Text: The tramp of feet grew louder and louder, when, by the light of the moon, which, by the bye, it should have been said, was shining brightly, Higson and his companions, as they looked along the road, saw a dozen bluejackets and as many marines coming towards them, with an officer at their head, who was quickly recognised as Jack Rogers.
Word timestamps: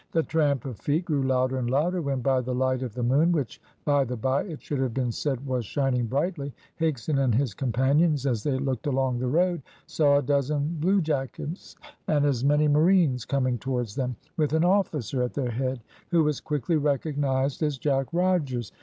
The 0.13 0.23
tramp 0.23 0.65
of 0.65 0.79
feet 0.79 1.05
grew 1.05 1.21
louder 1.21 1.59
and 1.59 1.69
louder, 1.69 2.01
when, 2.01 2.21
by 2.21 2.41
the 2.41 2.55
light 2.55 2.81
of 2.81 2.95
the 2.95 3.03
moon, 3.03 3.31
which, 3.31 3.61
by 3.85 4.03
the 4.03 4.17
bye, 4.17 4.41
it 4.45 4.59
should 4.59 4.79
have 4.79 4.95
been 4.95 5.11
said, 5.11 5.45
was 5.45 5.63
shining 5.63 6.07
brightly, 6.07 6.53
Higson 6.79 7.19
and 7.19 7.35
his 7.35 7.53
companions, 7.53 8.25
as 8.25 8.41
they 8.41 8.57
looked 8.57 8.87
along 8.87 9.19
the 9.19 9.27
road, 9.27 9.61
saw 9.85 10.17
a 10.17 10.23
dozen 10.23 10.79
bluejackets 10.81 11.75
and 12.07 12.25
as 12.25 12.43
many 12.43 12.67
marines 12.67 13.25
coming 13.25 13.59
towards 13.59 13.93
them, 13.93 14.15
with 14.37 14.53
an 14.53 14.65
officer 14.65 15.21
at 15.21 15.35
their 15.35 15.51
head, 15.51 15.81
who 16.09 16.23
was 16.23 16.41
quickly 16.41 16.77
recognised 16.77 17.61
as 17.61 17.77
Jack 17.77 18.07
Rogers. 18.11 18.71